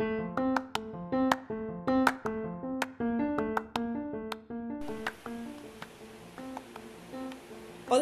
Hola 0.00 0.10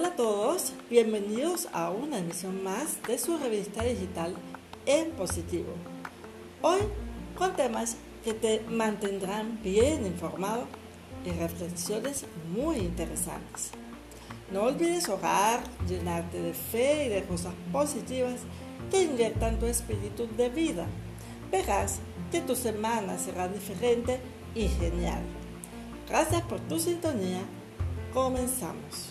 a 0.08 0.16
todos, 0.16 0.74
bienvenidos 0.90 1.68
a 1.72 1.88
una 1.88 2.18
emisión 2.18 2.62
más 2.62 3.02
de 3.04 3.16
su 3.16 3.38
revista 3.38 3.82
digital 3.82 4.34
En 4.84 5.12
Positivo. 5.12 5.72
Hoy 6.60 6.80
con 7.34 7.56
temas 7.56 7.96
que 8.22 8.34
te 8.34 8.60
mantendrán 8.68 9.62
bien 9.62 10.04
informado 10.04 10.66
y 11.24 11.30
reflexiones 11.30 12.26
muy 12.54 12.76
interesantes. 12.76 13.70
No 14.52 14.64
olvides 14.64 15.08
orar, 15.08 15.60
llenarte 15.88 16.42
de 16.42 16.52
fe 16.52 17.06
y 17.06 17.08
de 17.08 17.24
cosas 17.24 17.54
positivas 17.72 18.40
que 18.90 19.04
inyectan 19.04 19.58
tu 19.58 19.64
espíritu 19.64 20.28
de 20.36 20.50
vida. 20.50 20.86
Verás 21.50 22.00
que 22.30 22.40
tu 22.40 22.54
semana 22.56 23.18
será 23.18 23.48
diferente 23.48 24.20
y 24.54 24.68
genial. 24.68 25.22
Gracias 26.08 26.42
por 26.42 26.60
tu 26.60 26.78
sintonía. 26.78 27.40
Comenzamos. 28.12 29.10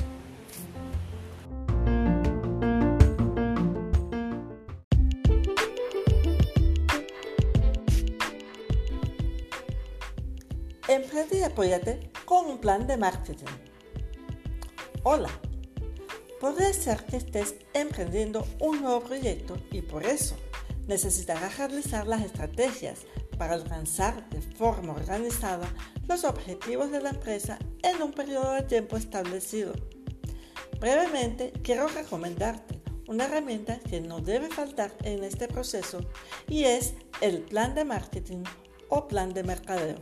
Emprende 10.88 11.40
y 11.40 11.44
apóyate 11.44 12.12
con 12.26 12.46
un 12.46 12.60
plan 12.60 12.86
de 12.86 12.96
marketing. 12.96 13.46
Hola, 15.04 15.30
podría 16.40 16.72
ser 16.74 17.06
que 17.06 17.18
estés 17.18 17.56
emprendiendo 17.74 18.46
un 18.60 18.82
nuevo 18.82 19.02
proyecto 19.02 19.58
y 19.72 19.82
por 19.82 20.06
eso 20.06 20.36
necesitarás 20.88 21.58
realizar 21.58 22.08
las 22.08 22.22
estrategias 22.22 23.00
para 23.38 23.54
alcanzar 23.54 24.30
de 24.30 24.42
forma 24.42 24.94
organizada 24.94 25.68
los 26.08 26.24
objetivos 26.24 26.92
de 26.92 27.02
la 27.02 27.10
empresa 27.10 27.60
en 27.84 28.02
un 28.02 28.12
periodo 28.12 28.54
de 28.54 28.64
tiempo 28.64 28.98
establecido. 28.98 29.74
Brevemente, 30.80 31.52
quiero 31.64 31.88
recomendarte 31.88 32.82
una 33.08 33.26
herramienta 33.26 33.80
que 33.80 34.02
no 34.02 34.20
debe 34.20 34.50
faltar 34.50 34.96
en 35.04 35.24
este 35.24 35.48
proceso 35.48 36.00
y 36.48 36.64
es 36.64 36.96
el 37.22 37.42
plan 37.42 37.76
de 37.76 37.86
marketing 37.86 38.44
o 38.90 39.08
plan 39.08 39.34
de 39.34 39.44
mercadeo. 39.44 39.98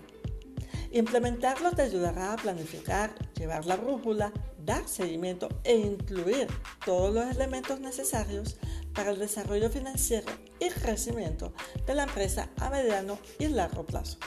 Implementarlo 0.92 1.72
te 1.72 1.82
ayudará 1.82 2.34
a 2.34 2.36
planificar, 2.36 3.14
llevar 3.34 3.66
la 3.66 3.78
brújula, 3.78 4.32
dar 4.64 4.88
seguimiento 4.88 5.50
e 5.64 5.76
incluir 5.76 6.48
todos 6.86 7.14
los 7.14 7.36
elementos 7.36 7.80
necesarios 7.80 8.58
para 8.94 9.12
el 9.12 9.20
desarrollo 9.20 9.70
financiero 9.70 10.32
y 10.60 10.70
crecimiento 10.70 11.54
de 11.86 11.96
la 11.96 12.04
empresa 12.04 12.50
a 12.58 12.70
mediano 12.70 13.18
y 13.40 13.48
largo 13.48 13.86
plazo. 13.86 14.18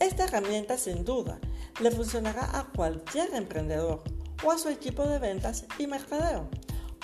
Esta 0.00 0.24
herramienta 0.24 0.76
sin 0.76 1.04
duda 1.04 1.38
le 1.80 1.90
funcionará 1.90 2.58
a 2.58 2.64
cualquier 2.72 3.34
emprendedor 3.34 4.02
o 4.44 4.50
a 4.50 4.58
su 4.58 4.68
equipo 4.68 5.06
de 5.06 5.18
ventas 5.18 5.64
y 5.78 5.86
mercadeo, 5.86 6.48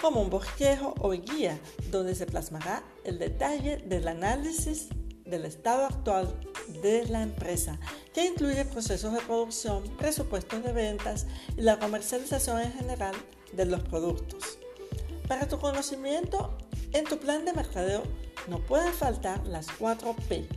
como 0.01 0.21
un 0.21 0.31
bosquejo 0.31 0.95
o 0.99 1.11
guía 1.11 1.59
donde 1.91 2.15
se 2.15 2.27
plasmará 2.27 2.83
el 3.05 3.19
detalle 3.19 3.79
del 3.79 4.09
análisis 4.09 4.89
del 5.25 5.45
estado 5.45 5.87
actual 5.87 6.35
de 6.83 7.07
la 7.07 7.23
empresa, 7.23 7.79
que 8.13 8.27
incluye 8.27 8.65
procesos 8.65 9.13
de 9.13 9.21
producción, 9.21 9.83
presupuestos 9.97 10.63
de 10.63 10.73
ventas 10.73 11.27
y 11.57 11.63
la 11.63 11.79
comercialización 11.79 12.61
en 12.61 12.73
general 12.73 13.15
de 13.53 13.65
los 13.65 13.83
productos. 13.83 14.59
Para 15.29 15.47
tu 15.47 15.59
conocimiento, 15.59 16.59
en 16.93 17.05
tu 17.05 17.19
plan 17.19 17.45
de 17.45 17.53
mercadeo 17.53 18.03
no 18.49 18.59
pueden 18.61 18.93
faltar 18.93 19.47
las 19.47 19.67
4 19.79 20.15
P 20.29 20.49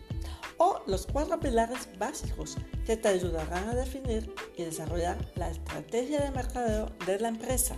o 0.57 0.81
los 0.87 1.07
cuatro 1.07 1.39
pilares 1.39 1.89
básicos 1.97 2.57
que 2.85 2.97
te 2.97 3.09
ayudarán 3.09 3.69
a 3.69 3.75
definir 3.75 4.33
y 4.55 4.63
desarrollar 4.63 5.17
la 5.35 5.49
estrategia 5.49 6.21
de 6.21 6.31
mercadeo 6.31 6.91
de 7.05 7.19
la 7.19 7.29
empresa. 7.29 7.75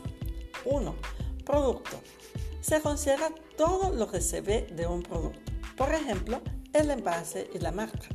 1. 0.66 0.96
Producto. 1.46 2.00
Se 2.62 2.82
considera 2.82 3.30
todo 3.58 3.94
lo 3.94 4.10
que 4.10 4.22
se 4.22 4.42
ve 4.42 4.68
de 4.72 4.88
un 4.88 5.04
producto. 5.04 5.40
Por 5.78 5.94
ejemplo, 5.94 6.42
el 6.74 6.92
envase 6.92 7.50
y 7.54 7.60
la 7.60 7.72
marca. 7.72 8.10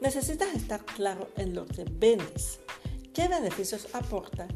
Necesitas 0.00 0.54
estar 0.54 0.84
claro 0.84 1.30
en 1.36 1.54
lo 1.54 1.66
que 1.66 1.84
vendes, 1.84 2.60
qué 3.12 3.26
beneficios 3.26 3.88
aporta 3.92 4.46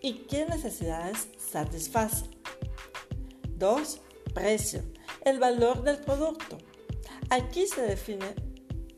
y 0.00 0.24
qué 0.26 0.46
necesidades 0.46 1.28
satisface. 1.38 2.24
2. 3.56 4.00
Precio. 4.38 4.82
El 5.24 5.40
valor 5.40 5.82
del 5.82 5.98
producto. 5.98 6.58
Aquí 7.28 7.66
se 7.66 7.82
define 7.82 8.36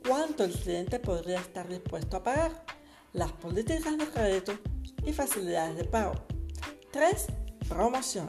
cuánto 0.06 0.44
el 0.44 0.52
cliente 0.52 0.98
podría 0.98 1.40
estar 1.40 1.66
dispuesto 1.66 2.18
a 2.18 2.22
pagar, 2.22 2.62
las 3.14 3.32
políticas 3.32 3.96
de 3.96 4.06
crédito 4.06 4.52
y 5.02 5.14
facilidades 5.14 5.78
de 5.78 5.84
pago. 5.84 6.12
3. 6.92 7.26
Promoción. 7.70 8.28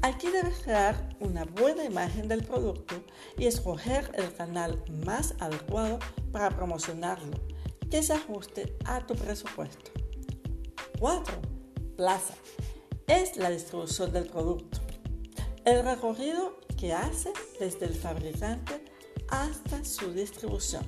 Aquí 0.00 0.28
debes 0.28 0.60
crear 0.60 1.10
una 1.20 1.44
buena 1.44 1.84
imagen 1.84 2.26
del 2.26 2.42
producto 2.42 2.94
y 3.36 3.44
escoger 3.44 4.10
el 4.14 4.32
canal 4.32 4.82
más 5.04 5.34
adecuado 5.40 5.98
para 6.32 6.48
promocionarlo 6.48 7.38
que 7.90 8.02
se 8.02 8.14
ajuste 8.14 8.78
a 8.86 9.06
tu 9.06 9.14
presupuesto. 9.14 9.90
4. 10.98 11.34
Plaza. 11.98 12.32
Es 13.06 13.36
la 13.36 13.50
distribución 13.50 14.10
del 14.14 14.26
producto. 14.26 14.79
El 15.64 15.84
recorrido 15.84 16.58
que 16.78 16.94
hace 16.94 17.32
desde 17.58 17.84
el 17.84 17.94
fabricante 17.94 18.82
hasta 19.28 19.84
su 19.84 20.10
distribución. 20.12 20.86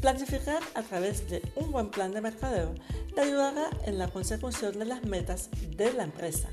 Planificar 0.00 0.62
a 0.74 0.82
través 0.82 1.28
de 1.28 1.42
un 1.56 1.70
buen 1.70 1.90
plan 1.90 2.12
de 2.12 2.22
mercadeo 2.22 2.74
te 3.14 3.20
ayudará 3.20 3.68
en 3.84 3.98
la 3.98 4.08
consecución 4.08 4.78
de 4.78 4.86
las 4.86 5.04
metas 5.04 5.50
de 5.76 5.92
la 5.92 6.04
empresa 6.04 6.48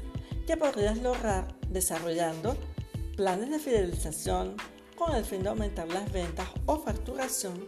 que 0.46 0.58
podrías 0.58 0.98
lograr 0.98 1.48
desarrollando 1.70 2.58
planes 3.16 3.52
de 3.52 3.60
fidelización 3.60 4.58
con 4.98 5.16
el 5.16 5.24
fin 5.24 5.44
de 5.44 5.50
aumentar 5.50 5.88
las 5.88 6.12
ventas 6.12 6.50
o 6.66 6.78
facturación 6.78 7.68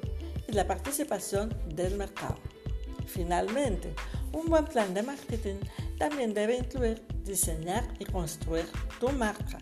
y 0.50 0.52
la 0.52 0.68
participación 0.68 1.56
del 1.70 1.96
mercado. 1.96 2.36
Finalmente, 3.06 3.94
un 4.34 4.48
buen 4.48 4.66
plan 4.66 4.94
de 4.94 5.04
marketing 5.04 5.56
también 6.00 6.34
debe 6.34 6.58
incluir 6.58 7.06
diseñar 7.24 7.94
y 8.00 8.06
construir 8.06 8.66
tu 9.00 9.10
marca, 9.10 9.60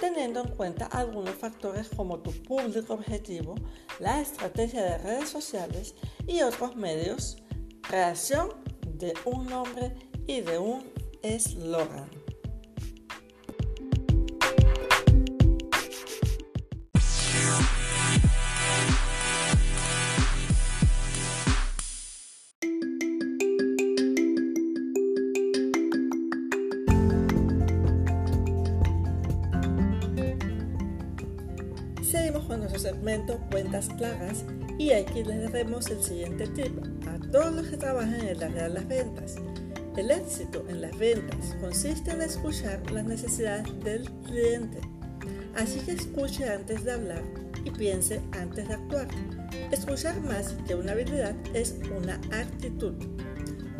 teniendo 0.00 0.40
en 0.40 0.48
cuenta 0.54 0.86
algunos 0.86 1.34
factores 1.34 1.88
como 1.88 2.20
tu 2.20 2.30
público 2.42 2.94
objetivo, 2.94 3.56
la 3.98 4.20
estrategia 4.20 4.82
de 4.82 4.98
redes 4.98 5.30
sociales 5.30 5.94
y 6.26 6.42
otros 6.42 6.76
medios, 6.76 7.38
creación 7.80 8.50
de 8.86 9.14
un 9.24 9.46
nombre 9.46 9.94
y 10.26 10.42
de 10.42 10.58
un 10.58 10.84
eslogan. 11.22 12.17
Segmento 32.88 33.38
Cuentas 33.50 33.88
Claras 33.98 34.44
y 34.78 34.92
aquí 34.92 35.22
les 35.22 35.42
daremos 35.42 35.90
el 35.90 36.02
siguiente 36.02 36.46
tip 36.46 36.72
a 37.06 37.18
todos 37.30 37.52
los 37.52 37.66
que 37.66 37.76
trabajan 37.76 38.14
en 38.14 38.28
el 38.28 38.42
área 38.42 38.62
de 38.62 38.68
las 38.70 38.88
ventas. 38.88 39.36
El 39.96 40.10
éxito 40.10 40.64
en 40.70 40.80
las 40.80 40.96
ventas 40.96 41.54
consiste 41.60 42.12
en 42.12 42.22
escuchar 42.22 42.80
las 42.90 43.04
necesidades 43.04 43.66
del 43.84 44.10
cliente. 44.22 44.80
Así 45.54 45.80
que 45.80 45.92
escuche 45.92 46.48
antes 46.48 46.84
de 46.84 46.92
hablar 46.92 47.22
y 47.62 47.70
piense 47.70 48.22
antes 48.32 48.68
de 48.68 48.74
actuar. 48.74 49.08
Escuchar 49.70 50.18
más 50.22 50.54
que 50.66 50.74
una 50.74 50.92
habilidad 50.92 51.34
es 51.52 51.76
una 51.94 52.14
actitud. 52.32 52.94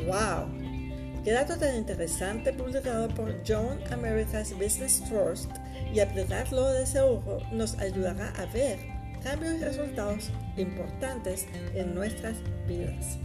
¡Wow! 0.06 0.68
Qué 1.24 1.32
dato 1.32 1.56
tan 1.56 1.76
interesante 1.76 2.52
publicado 2.52 3.08
por 3.08 3.34
John 3.46 3.78
America's 3.90 4.52
Business 4.52 5.02
Trust 5.08 5.50
y 5.94 6.00
aplicarlo 6.00 6.70
de 6.72 6.84
seguro 6.84 7.38
nos 7.52 7.78
ayudará 7.78 8.30
a 8.36 8.46
ver 8.46 8.97
cambios 9.22 9.54
y 9.54 9.64
resultados 9.64 10.30
importantes 10.56 11.46
en 11.74 11.94
nuestras 11.94 12.36
vidas. 12.66 13.18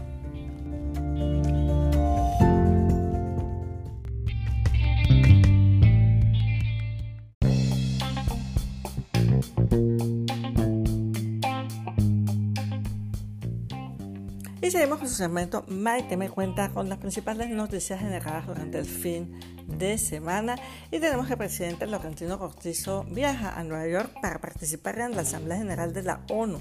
Con 15.04 15.10
su 15.10 15.18
segmento 15.18 15.66
Mike, 15.68 16.16
me 16.16 16.30
cuenta 16.30 16.70
con 16.70 16.88
las 16.88 16.98
principales 16.98 17.50
noticias 17.50 18.00
generadas 18.00 18.48
durante 18.48 18.80
el 18.80 18.86
fin 18.86 19.38
de 19.68 19.98
semana. 19.98 20.56
Y 20.92 21.00
tenemos 21.02 21.28
que 21.28 21.34
el 21.34 21.40
presidente 21.40 21.86
Laurentino 21.88 22.40
Cortizo 22.40 23.04
viaja 23.10 23.60
a 23.60 23.66
Nueva 23.66 23.86
York 23.86 24.12
para 24.22 24.40
participar 24.40 25.00
en 25.00 25.14
la 25.14 25.24
Asamblea 25.24 25.58
General 25.58 25.92
de 25.92 26.04
la 26.04 26.22
ONU. 26.30 26.58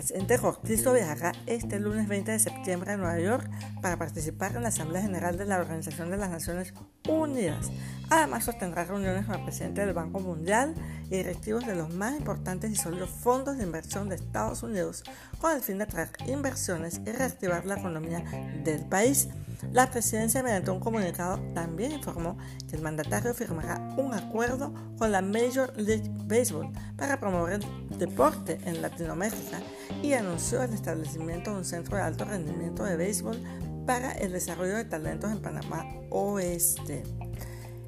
Presidente 0.00 0.38
Cortizo 0.38 0.94
viajará 0.94 1.32
este 1.44 1.78
lunes 1.78 2.08
20 2.08 2.32
de 2.32 2.38
septiembre 2.38 2.92
a 2.92 2.96
Nueva 2.96 3.20
York 3.20 3.50
para 3.82 3.98
participar 3.98 4.56
en 4.56 4.62
la 4.62 4.68
Asamblea 4.68 5.02
General 5.02 5.36
de 5.36 5.44
la 5.44 5.58
Organización 5.58 6.10
de 6.10 6.16
las 6.16 6.30
Naciones 6.30 6.72
Unidas. 7.06 7.70
Además, 8.08 8.44
sostendrá 8.44 8.86
reuniones 8.86 9.26
con 9.26 9.34
el 9.34 9.44
presidente 9.44 9.84
del 9.84 9.92
Banco 9.92 10.20
Mundial 10.20 10.74
y 11.10 11.16
directivos 11.18 11.66
de 11.66 11.74
los 11.74 11.92
más 11.92 12.18
importantes 12.18 12.70
y 12.70 12.76
sólidos 12.76 13.10
fondos 13.10 13.58
de 13.58 13.64
inversión 13.64 14.08
de 14.08 14.14
Estados 14.14 14.62
Unidos 14.62 15.04
con 15.38 15.54
el 15.54 15.60
fin 15.60 15.76
de 15.76 15.84
atraer 15.84 16.08
inversiones 16.26 17.02
y 17.04 17.12
reactivar 17.12 17.66
la 17.66 17.74
economía 17.74 18.24
del 18.64 18.80
país. 18.86 19.28
La 19.72 19.90
presidencia, 19.90 20.42
mediante 20.42 20.70
un 20.70 20.80
comunicado, 20.80 21.38
también 21.52 21.92
informó 21.92 22.38
que 22.70 22.76
el 22.76 22.82
mandatario 22.82 23.34
firmará 23.34 23.78
un 23.98 24.14
acuerdo 24.14 24.72
con 24.96 25.12
la 25.12 25.20
Major 25.20 25.74
League 25.76 26.10
Baseball 26.24 26.72
para 26.96 27.20
promover 27.20 27.60
el 27.60 27.98
deporte 27.98 28.58
en 28.64 28.80
Latinoamérica 28.80 29.60
y 30.02 30.12
anunció 30.14 30.62
el 30.62 30.72
establecimiento 30.72 31.50
de 31.50 31.58
un 31.58 31.64
centro 31.64 31.96
de 31.96 32.02
alto 32.02 32.24
rendimiento 32.24 32.84
de 32.84 32.96
béisbol 32.96 33.38
para 33.86 34.12
el 34.12 34.32
desarrollo 34.32 34.76
de 34.76 34.84
talentos 34.84 35.30
en 35.30 35.40
Panamá 35.40 35.84
Oeste. 36.10 37.02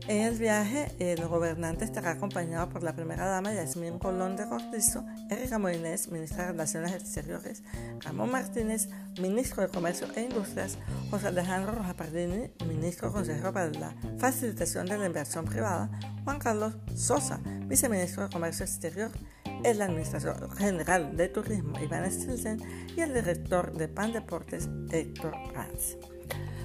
En 0.08 0.22
el 0.22 0.36
viaje, 0.36 0.90
el 0.98 1.26
gobernante 1.28 1.84
estará 1.84 2.10
acompañado 2.12 2.68
por 2.68 2.82
la 2.82 2.94
primera 2.94 3.24
dama 3.26 3.54
Yasmín 3.54 4.00
Colón 4.00 4.36
de 4.36 4.48
Cortizo, 4.48 5.04
Erika 5.30 5.58
Moines, 5.58 6.08
ministra 6.08 6.46
de 6.46 6.52
Relaciones 6.52 6.92
Exteriores, 6.92 7.62
Ramón 8.00 8.32
Martínez, 8.32 8.88
ministro 9.20 9.62
de 9.62 9.68
Comercio 9.68 10.08
e 10.16 10.22
Industrias, 10.22 10.76
José 11.08 11.28
Alejandro 11.28 11.72
Rojas 11.72 11.94
Pardini, 11.94 12.50
ministro 12.66 13.12
consejero 13.12 13.52
para 13.52 13.70
la 13.70 13.94
facilitación 14.18 14.86
de 14.86 14.98
la 14.98 15.06
inversión 15.06 15.44
privada, 15.44 15.88
Juan 16.24 16.40
Carlos 16.40 16.74
Sosa, 16.96 17.40
viceministro 17.66 18.24
de 18.24 18.30
Comercio 18.30 18.64
Exterior, 18.64 19.10
el 19.62 19.80
administrador 19.80 20.52
general 20.56 21.16
de 21.16 21.28
Turismo, 21.28 21.78
Iván 21.78 22.10
Stilsen, 22.10 22.60
y 22.96 23.00
el 23.00 23.14
director 23.14 23.72
de 23.72 23.86
PAN 23.86 24.12
Deportes, 24.12 24.68
Héctor 24.90 25.32
Ranz. 25.54 25.96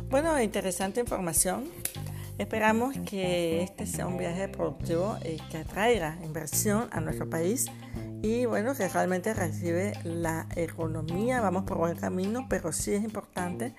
Bueno, 0.09 0.41
interesante 0.41 1.01
información 1.01 1.65
Esperamos 2.37 2.95
que 2.99 3.63
este 3.63 3.85
sea 3.87 4.07
un 4.07 4.17
viaje 4.17 4.47
productivo 4.47 5.17
y 5.25 5.37
que 5.49 5.57
atraiga 5.57 6.17
inversión 6.23 6.87
a 6.91 6.99
nuestro 6.99 7.29
país 7.29 7.65
y 8.21 8.45
bueno, 8.45 8.75
que 8.75 8.87
realmente 8.87 9.33
recibe 9.33 9.93
la 10.03 10.47
economía. 10.55 11.41
Vamos 11.41 11.63
por 11.63 11.77
buen 11.77 11.95
camino, 11.95 12.47
pero 12.49 12.71
sí 12.71 12.93
es 12.93 13.03
importante 13.03 13.73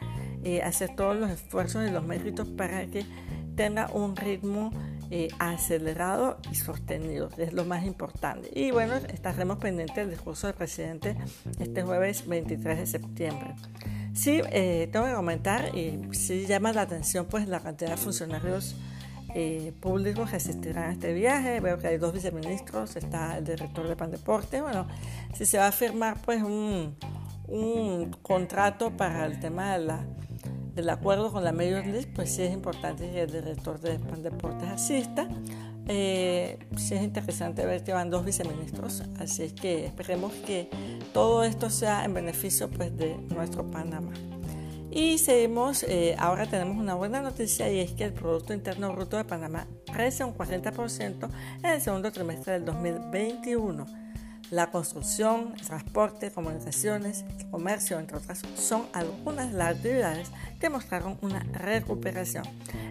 eh, 0.45 0.63
hacer 0.63 0.95
todos 0.95 1.17
los 1.17 1.31
esfuerzos 1.31 1.89
y 1.89 1.91
los 1.91 2.05
méritos 2.05 2.49
para 2.49 2.87
que 2.87 3.05
tenga 3.57 3.91
un 3.93 4.17
ritmo 4.17 4.71
eh, 5.11 5.29
acelerado 5.39 6.39
y 6.51 6.55
sostenido, 6.55 7.31
es 7.39 7.53
lo 7.53 7.65
más 7.65 7.85
importante. 7.85 8.51
Y 8.55 8.71
bueno, 8.71 8.95
estaremos 8.95 9.59
pendientes 9.59 9.97
del 9.97 10.11
discurso 10.11 10.47
del 10.47 10.55
presidente 10.55 11.17
este 11.59 11.83
jueves 11.83 12.27
23 12.27 12.79
de 12.79 12.87
septiembre. 12.87 13.55
Sí, 14.19 14.41
eh, 14.51 14.89
tengo 14.91 15.07
que 15.07 15.13
comentar, 15.13 15.73
y 15.77 16.01
sí 16.11 16.45
llama 16.45 16.73
la 16.73 16.83
atención 16.83 17.27
pues 17.27 17.47
la 17.47 17.61
cantidad 17.61 17.91
de 17.91 17.97
funcionarios 17.97 18.75
eh, 19.33 19.73
públicos 19.79 20.29
que 20.29 20.37
asistirán 20.37 20.91
a 20.91 20.93
este 20.93 21.13
viaje. 21.13 21.61
Veo 21.61 21.79
que 21.79 21.87
hay 21.87 21.99
dos 21.99 22.13
viceministros, 22.13 22.97
está 22.97 23.39
el 23.39 23.45
director 23.45 23.87
de 23.87 23.95
Pandeporte. 23.95 24.61
Bueno, 24.61 24.89
si 25.35 25.47
se 25.47 25.59
va 25.59 25.69
a 25.69 25.73
firmar 25.73 26.21
pues 26.21 26.43
un, 26.43 26.97
un 27.47 28.11
contrato 28.21 28.91
para 28.97 29.25
el 29.25 29.39
tema 29.39 29.75
de 29.75 29.85
la, 29.85 30.05
del 30.75 30.91
acuerdo 30.91 31.31
con 31.31 31.45
la 31.45 31.53
Major 31.53 31.87
League, 31.87 32.11
pues 32.13 32.35
sí 32.35 32.43
es 32.43 32.53
importante 32.53 33.09
que 33.13 33.23
el 33.23 33.31
director 33.31 33.79
de 33.79 34.01
Pandeportes 34.01 34.69
asista. 34.69 35.29
Eh, 35.89 36.59
sí 36.77 36.95
es 36.95 37.03
interesante 37.03 37.65
ver 37.65 37.83
que 37.83 37.95
van 37.95 38.11
dos 38.11 38.25
viceministros, 38.25 39.03
así 39.19 39.51
que 39.51 39.87
esperemos 39.87 40.33
que 40.35 40.69
todo 41.15 41.45
esto 41.45 41.71
sea 41.71 42.05
en 42.05 42.13
beneficio 42.13 42.69
pues, 42.71 42.95
de 42.97 43.17
nuestro 43.35 43.71
Panamá. 43.71 44.13
Y 44.91 45.19
seguimos, 45.19 45.83
eh, 45.83 46.15
ahora 46.19 46.47
tenemos 46.47 46.77
una 46.77 46.95
buena 46.95 47.21
noticia 47.23 47.71
y 47.71 47.81
es 47.81 47.93
que 47.93 48.05
el 48.05 48.13
Producto 48.13 48.53
Interno 48.53 48.93
Bruto 48.93 49.17
de 49.17 49.25
Panamá 49.25 49.67
crece 49.93 50.25
un 50.25 50.35
40% 50.35 51.29
en 51.63 51.71
el 51.71 51.81
segundo 51.81 52.11
trimestre 52.13 52.55
del 52.55 52.65
2021 52.65 54.08
la 54.51 54.71
construcción, 54.71 55.55
transporte, 55.55 56.31
comunicaciones, 56.31 57.25
comercio, 57.51 57.99
entre 57.99 58.17
otras, 58.17 58.43
son 58.57 58.87
algunas 58.93 59.53
de 59.53 59.59
las 59.59 59.77
actividades 59.77 60.31
que 60.59 60.71
mostraron 60.71 61.19
una 61.21 61.41
recuperación. 61.41 62.45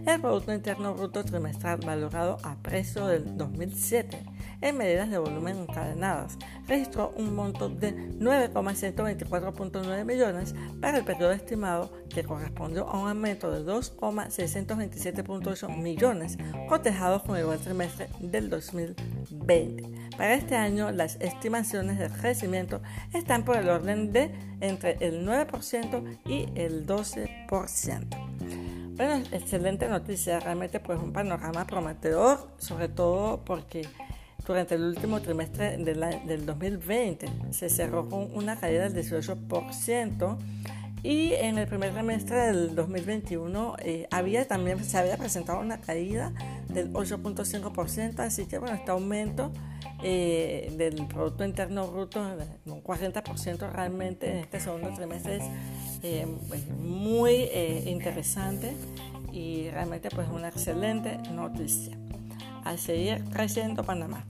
El 0.06 0.20
Producto 0.20 0.52
Interno 0.52 0.94
Bruto 0.94 1.24
trimestral 1.24 1.80
valorado 1.84 2.38
a 2.42 2.54
precio 2.56 3.06
del 3.06 3.36
2007 3.36 4.22
en 4.60 4.76
medidas 4.76 5.08
de 5.10 5.18
volumen 5.18 5.58
encadenadas 5.58 6.36
registró 6.66 7.12
un 7.16 7.32
monto 7.34 7.68
de 7.68 7.94
9,124.9 8.18 10.04
millones 10.04 10.54
para 10.80 10.98
el 10.98 11.04
periodo 11.04 11.32
estimado 11.32 11.90
que 12.08 12.24
correspondió 12.24 12.88
a 12.88 13.00
un 13.00 13.08
aumento 13.08 13.50
de 13.50 13.64
2,627.8 13.70 15.76
millones 15.76 16.38
cotejados 16.68 17.22
con 17.22 17.36
el 17.36 17.42
igual 17.42 17.58
trimestre 17.58 18.08
del 18.20 18.48
2020. 18.50 19.97
Para 20.18 20.34
este 20.34 20.56
año 20.56 20.90
las 20.90 21.14
estimaciones 21.20 21.96
de 21.96 22.10
crecimiento 22.10 22.82
están 23.14 23.44
por 23.44 23.56
el 23.56 23.68
orden 23.68 24.12
de 24.12 24.32
entre 24.60 24.96
el 25.00 25.24
9% 25.24 26.18
y 26.26 26.48
el 26.60 26.88
12%. 26.88 28.96
Bueno, 28.96 29.24
excelente 29.30 29.88
noticia, 29.88 30.40
realmente 30.40 30.80
pues 30.80 30.98
un 30.98 31.12
panorama 31.12 31.64
prometedor, 31.68 32.50
sobre 32.58 32.88
todo 32.88 33.44
porque 33.44 33.88
durante 34.44 34.74
el 34.74 34.82
último 34.82 35.22
trimestre 35.22 35.76
del 35.76 36.44
2020 36.44 37.52
se 37.52 37.70
cerró 37.70 38.08
con 38.08 38.28
una 38.34 38.58
caída 38.58 38.88
del 38.88 39.04
18% 39.04 40.36
y 41.04 41.34
en 41.34 41.58
el 41.58 41.68
primer 41.68 41.92
trimestre 41.92 42.38
del 42.38 42.74
2021 42.74 43.76
eh, 43.78 44.08
había 44.10 44.48
también 44.48 44.82
se 44.82 44.98
había 44.98 45.16
presentado 45.16 45.60
una 45.60 45.80
caída 45.80 46.32
del 46.78 46.92
8.5%, 46.92 48.20
así 48.20 48.46
que 48.46 48.58
bueno, 48.58 48.76
este 48.76 48.90
aumento 48.90 49.52
eh, 50.02 50.72
del 50.76 51.06
Producto 51.06 51.44
Interno 51.44 51.88
Bruto, 51.88 52.20
un 52.66 52.82
40% 52.82 53.72
realmente 53.72 54.30
en 54.30 54.36
este 54.38 54.60
segundo 54.60 54.92
trimestre 54.94 55.36
es 55.36 55.44
eh, 56.02 56.26
pues, 56.48 56.68
muy 56.68 57.48
interesante 57.86 58.74
y 59.32 59.70
realmente 59.70 60.08
pues 60.10 60.28
una 60.28 60.48
excelente 60.48 61.18
noticia. 61.32 61.96
A 62.64 62.76
seguir 62.76 63.24
creciendo 63.32 63.82
Panamá. 63.82 64.26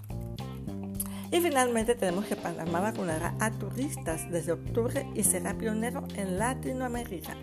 Y 1.30 1.40
finalmente 1.40 1.94
tenemos 1.94 2.24
que 2.24 2.36
Panamá 2.36 2.80
vacunará 2.80 3.34
a 3.38 3.50
turistas 3.50 4.30
desde 4.30 4.52
octubre 4.52 5.06
y 5.14 5.24
será 5.24 5.54
pionero 5.54 6.04
en 6.14 6.38
Latinoamérica. 6.38 7.36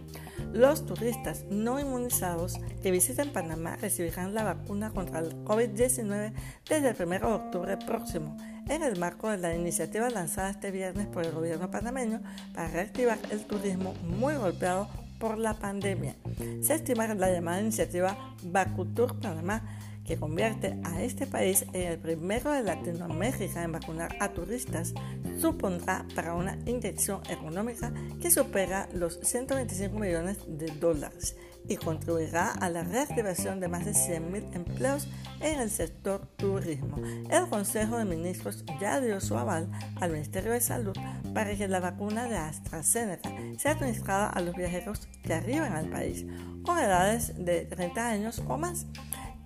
Los 0.55 0.85
turistas 0.85 1.43
no 1.49 1.81
inmunizados 1.81 2.61
que 2.81 2.89
visiten 2.89 3.33
Panamá 3.33 3.75
recibirán 3.75 4.33
la 4.33 4.45
vacuna 4.45 4.89
contra 4.89 5.19
el 5.19 5.43
COVID-19 5.43 6.31
desde 6.69 6.89
el 6.91 6.95
1 6.97 7.19
de 7.19 7.25
octubre 7.25 7.77
próximo, 7.85 8.37
en 8.69 8.81
el 8.81 8.97
marco 8.97 9.29
de 9.29 9.37
la 9.37 9.53
iniciativa 9.53 10.09
lanzada 10.09 10.51
este 10.51 10.71
viernes 10.71 11.07
por 11.07 11.25
el 11.25 11.33
gobierno 11.33 11.69
panameño 11.69 12.21
para 12.53 12.69
reactivar 12.69 13.19
el 13.31 13.43
turismo 13.43 13.95
muy 13.95 14.35
golpeado 14.35 14.87
por 15.19 15.37
la 15.37 15.55
pandemia. 15.55 16.15
Se 16.61 16.75
estima 16.75 17.05
que 17.05 17.15
la 17.15 17.33
llamada 17.33 17.59
iniciativa 17.59 18.17
Vacutur 18.43 19.19
Panamá 19.19 19.61
que 20.05 20.17
convierte 20.17 20.77
a 20.83 21.01
este 21.01 21.27
país 21.27 21.65
en 21.73 21.91
el 21.91 21.99
primero 21.99 22.51
de 22.51 22.63
Latinoamérica 22.63 23.63
en 23.63 23.71
vacunar 23.71 24.15
a 24.19 24.29
turistas, 24.29 24.93
supondrá 25.39 26.05
para 26.15 26.33
una 26.33 26.57
inyección 26.65 27.21
económica 27.29 27.93
que 28.21 28.31
supera 28.31 28.87
los 28.93 29.19
125 29.21 29.97
millones 29.97 30.37
de 30.47 30.67
dólares 30.67 31.35
y 31.67 31.77
contribuirá 31.77 32.51
a 32.51 32.69
la 32.69 32.83
reactivación 32.83 33.59
de 33.59 33.67
más 33.67 33.85
de 33.85 33.91
100.000 33.91 34.55
empleos 34.55 35.07
en 35.41 35.59
el 35.59 35.69
sector 35.69 36.27
turismo. 36.35 36.97
El 37.29 37.49
Consejo 37.49 37.97
de 37.97 38.05
Ministros 38.05 38.63
ya 38.79 39.01
dio 39.01 39.19
su 39.19 39.37
aval 39.37 39.69
al 39.99 40.11
Ministerio 40.11 40.51
de 40.51 40.61
Salud 40.61 40.95
para 41.33 41.55
que 41.55 41.67
la 41.67 41.79
vacuna 41.79 42.25
de 42.25 42.37
AstraZeneca 42.37 43.31
sea 43.57 43.71
administrada 43.71 44.29
a 44.29 44.41
los 44.41 44.55
viajeros 44.55 45.07
que 45.23 45.33
arriban 45.33 45.73
al 45.73 45.89
país 45.89 46.25
con 46.63 46.77
edades 46.77 47.33
de 47.37 47.65
30 47.65 48.07
años 48.07 48.41
o 48.47 48.57
más 48.57 48.85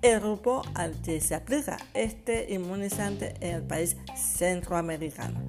el 0.02 0.20
grupo 0.20 0.62
al 0.76 0.94
que 1.02 1.20
se 1.20 1.36
aplica 1.36 1.78
este 1.94 2.54
inmunizante 2.54 3.36
en 3.42 3.56
el 3.56 3.64
país 3.64 3.98
centroamericano. 4.16 5.42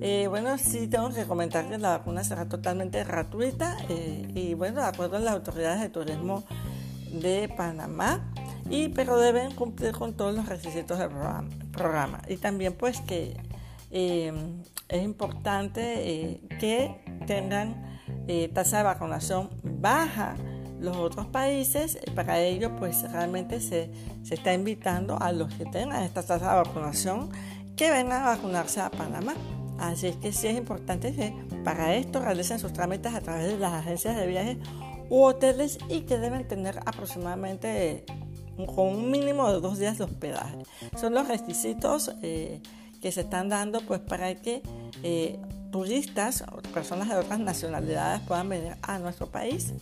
Eh, 0.00 0.26
bueno, 0.28 0.56
sí 0.58 0.88
tengo 0.88 1.10
que 1.10 1.24
comentar 1.24 1.68
que 1.68 1.78
la 1.78 1.98
vacuna 1.98 2.24
será 2.24 2.48
totalmente 2.48 3.02
gratuita 3.04 3.76
eh, 3.88 4.26
y 4.34 4.54
bueno, 4.54 4.80
de 4.80 4.86
acuerdo 4.86 5.16
a 5.16 5.20
las 5.20 5.34
autoridades 5.34 5.80
de 5.80 5.88
turismo 5.90 6.44
de 7.12 7.52
Panamá, 7.56 8.32
y, 8.68 8.88
pero 8.88 9.18
deben 9.18 9.52
cumplir 9.52 9.92
con 9.92 10.14
todos 10.14 10.34
los 10.34 10.46
requisitos 10.46 10.98
del 10.98 11.10
programa. 11.72 12.22
Y 12.28 12.36
también 12.36 12.72
pues 12.74 13.00
que 13.00 13.36
eh, 13.90 14.32
es 14.88 15.02
importante 15.02 16.40
que 16.60 17.02
tengan 17.26 17.90
tasa 18.54 18.78
de 18.78 18.82
vacunación 18.84 19.50
baja 19.64 20.36
los 20.80 20.96
otros 20.96 21.26
países. 21.26 21.98
Para 22.14 22.40
ello, 22.40 22.76
pues 22.76 23.02
realmente 23.10 23.60
se, 23.60 23.90
se 24.22 24.34
está 24.34 24.52
invitando 24.52 25.20
a 25.20 25.32
los 25.32 25.52
que 25.54 25.64
tengan 25.66 26.02
esta 26.02 26.22
tasa 26.22 26.50
de 26.50 26.62
vacunación 26.62 27.30
que 27.76 27.90
vengan 27.90 28.22
a 28.22 28.36
vacunarse 28.36 28.80
a 28.80 28.90
Panamá. 28.90 29.34
Así 29.78 30.12
que 30.12 30.32
sí 30.32 30.48
es 30.48 30.56
importante 30.56 31.14
que 31.14 31.34
para 31.64 31.94
esto 31.94 32.20
realicen 32.20 32.58
sus 32.58 32.72
trámites 32.72 33.14
a 33.14 33.20
través 33.20 33.46
de 33.46 33.58
las 33.58 33.72
agencias 33.72 34.16
de 34.16 34.26
viajes 34.26 34.58
u 35.08 35.22
hoteles 35.22 35.78
y 35.88 36.02
que 36.02 36.18
deben 36.18 36.46
tener 36.46 36.78
aproximadamente 36.84 38.04
con 38.74 38.88
un 38.88 39.10
mínimo 39.10 39.50
de 39.50 39.60
dos 39.60 39.78
días 39.78 39.98
de 39.98 40.04
hospedaje. 40.04 40.58
Son 40.98 41.14
los 41.14 41.28
requisitos 41.28 42.12
eh, 42.22 42.60
que 43.00 43.12
se 43.12 43.22
están 43.22 43.48
dando 43.48 43.80
pues 43.82 44.00
para 44.00 44.34
que 44.34 44.62
eh, 45.02 45.38
turistas 45.70 46.44
o 46.52 46.60
personas 46.72 47.08
de 47.08 47.16
otras 47.16 47.38
nacionalidades 47.38 48.20
puedan 48.22 48.48
venir 48.48 48.76
a 48.82 48.98
nuestro 48.98 49.26
país 49.26 49.72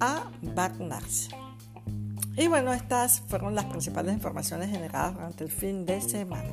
a 0.00 0.30
vacunarse. 0.42 1.30
Y 2.36 2.48
bueno, 2.48 2.72
estas 2.72 3.20
fueron 3.20 3.54
las 3.54 3.66
principales 3.66 4.14
informaciones 4.14 4.70
generadas 4.70 5.14
durante 5.14 5.44
el 5.44 5.50
fin 5.50 5.84
de 5.84 6.00
semana. 6.00 6.50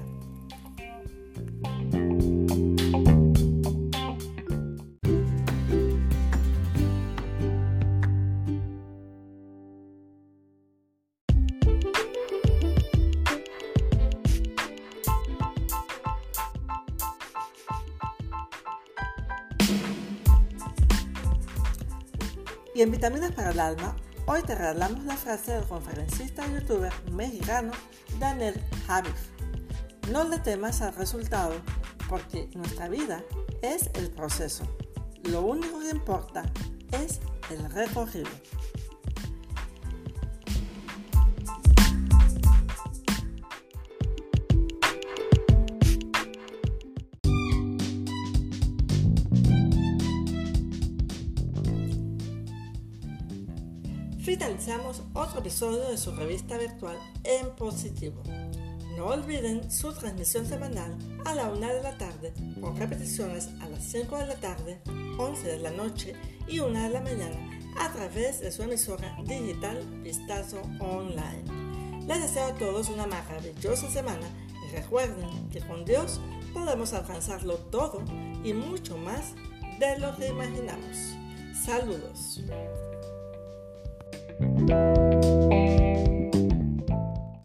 Y 22.79 22.81
en 22.81 22.91
Vitaminas 22.91 23.33
para 23.33 23.51
el 23.51 23.59
Alma, 23.59 23.93
hoy 24.25 24.41
te 24.41 24.55
regalamos 24.55 25.03
la 25.03 25.17
frase 25.17 25.51
del 25.51 25.65
conferencista 25.65 26.47
y 26.47 26.53
youtuber 26.53 26.93
mexicano 27.11 27.73
Daniel 28.19 28.55
Javif. 28.87 29.17
No 30.09 30.23
le 30.23 30.39
temas 30.39 30.79
al 30.81 30.95
resultado 30.95 31.55
porque 32.07 32.49
nuestra 32.55 32.87
vida 32.87 33.21
es 33.61 33.89
el 33.95 34.09
proceso. 34.11 34.63
Lo 35.23 35.41
único 35.41 35.81
que 35.81 35.89
importa 35.89 36.43
es 36.93 37.19
el 37.49 37.69
recorrido. 37.69 38.29
Finalizamos 54.39 55.03
otro 55.13 55.41
episodio 55.41 55.89
de 55.89 55.97
su 55.97 56.15
revista 56.15 56.57
virtual 56.57 56.97
En 57.25 57.49
Positivo. 57.57 58.23
No 58.95 59.07
olviden 59.07 59.69
su 59.69 59.91
transmisión 59.91 60.45
semanal 60.45 60.97
a 61.25 61.35
la 61.35 61.49
1 61.49 61.59
de 61.59 61.83
la 61.83 61.97
tarde, 61.97 62.33
con 62.61 62.77
repeticiones 62.77 63.49
a 63.59 63.67
las 63.67 63.83
5 63.83 64.17
de 64.17 64.27
la 64.27 64.35
tarde, 64.35 64.81
11 65.17 65.45
de 65.45 65.59
la 65.59 65.71
noche 65.71 66.15
y 66.47 66.59
1 66.59 66.83
de 66.83 66.89
la 66.89 67.01
mañana 67.01 67.35
a 67.81 67.91
través 67.91 68.39
de 68.39 68.49
su 68.53 68.63
emisora 68.63 69.13
digital 69.25 69.77
Vistazo 70.03 70.61
Online. 70.79 72.07
Les 72.07 72.21
deseo 72.21 72.45
a 72.45 72.55
todos 72.55 72.87
una 72.87 73.07
maravillosa 73.07 73.89
semana 73.89 74.27
y 74.65 74.73
recuerden 74.73 75.49
que 75.49 75.59
con 75.59 75.83
Dios 75.83 76.21
podemos 76.53 76.93
alcanzarlo 76.93 77.55
todo 77.55 78.03
y 78.45 78.53
mucho 78.53 78.97
más 78.97 79.33
de 79.79 79.99
lo 79.99 80.15
que 80.15 80.29
imaginamos. 80.29 80.97
Saludos. 81.65 82.41
you 84.69 85.18